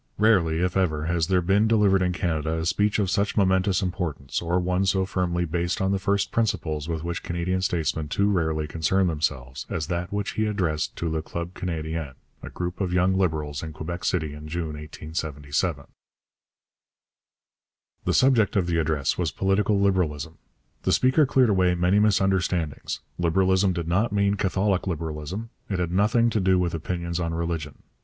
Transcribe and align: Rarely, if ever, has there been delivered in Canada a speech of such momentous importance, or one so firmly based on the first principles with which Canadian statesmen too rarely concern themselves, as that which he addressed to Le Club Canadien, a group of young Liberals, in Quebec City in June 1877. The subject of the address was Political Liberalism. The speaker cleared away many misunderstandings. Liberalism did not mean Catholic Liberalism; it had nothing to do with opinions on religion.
Rarely, 0.17 0.61
if 0.61 0.75
ever, 0.75 1.05
has 1.05 1.27
there 1.27 1.43
been 1.43 1.67
delivered 1.67 2.01
in 2.01 2.11
Canada 2.11 2.57
a 2.57 2.65
speech 2.65 2.97
of 2.97 3.07
such 3.07 3.37
momentous 3.37 3.83
importance, 3.83 4.41
or 4.41 4.59
one 4.59 4.83
so 4.83 5.05
firmly 5.05 5.45
based 5.45 5.79
on 5.79 5.91
the 5.91 5.99
first 5.99 6.31
principles 6.31 6.89
with 6.89 7.03
which 7.03 7.21
Canadian 7.21 7.61
statesmen 7.61 8.07
too 8.07 8.27
rarely 8.27 8.65
concern 8.65 9.05
themselves, 9.05 9.67
as 9.69 9.85
that 9.85 10.11
which 10.11 10.31
he 10.31 10.47
addressed 10.47 10.95
to 10.95 11.07
Le 11.07 11.21
Club 11.21 11.53
Canadien, 11.53 12.15
a 12.41 12.49
group 12.49 12.81
of 12.81 12.91
young 12.91 13.15
Liberals, 13.15 13.61
in 13.61 13.73
Quebec 13.73 14.03
City 14.03 14.33
in 14.33 14.47
June 14.47 14.73
1877. 14.75 15.85
The 18.03 18.13
subject 18.15 18.55
of 18.55 18.65
the 18.65 18.79
address 18.79 19.19
was 19.19 19.31
Political 19.31 19.79
Liberalism. 19.81 20.39
The 20.81 20.93
speaker 20.93 21.27
cleared 21.27 21.51
away 21.51 21.75
many 21.75 21.99
misunderstandings. 21.99 23.01
Liberalism 23.19 23.71
did 23.71 23.87
not 23.87 24.11
mean 24.11 24.33
Catholic 24.33 24.87
Liberalism; 24.87 25.51
it 25.69 25.77
had 25.77 25.91
nothing 25.91 26.31
to 26.31 26.39
do 26.39 26.57
with 26.57 26.73
opinions 26.73 27.19
on 27.19 27.35
religion. 27.35 27.83